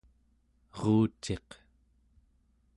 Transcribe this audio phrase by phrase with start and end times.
[0.79, 1.49] eruciq